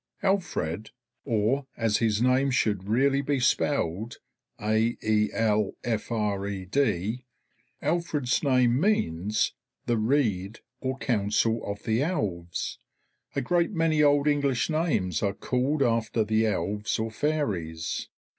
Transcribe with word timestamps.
Alfred, 0.23 0.89
or, 1.25 1.67
as 1.77 1.97
his 1.97 2.23
name 2.23 2.49
should 2.49 2.85
really 2.89 3.21
be 3.21 3.39
spelled, 3.39 4.15
Aelfred, 4.59 4.97
[Footnote: 4.99 5.75
That 5.83 6.73
is, 8.83 9.53
the 9.85 9.97
rede 9.99 10.59
or 10.79 10.97
councel 10.97 11.63
of 11.63 11.83
the 11.83 12.01
elves. 12.01 12.79
A 13.35 13.41
great 13.41 13.73
many 13.73 14.01
Old 14.01 14.27
English 14.27 14.71
names 14.71 15.21
are 15.21 15.33
called 15.35 15.83
after 15.83 16.23
the 16.23 16.47
elves 16.47 16.97
or 16.97 17.11
fairies. 17.11 18.09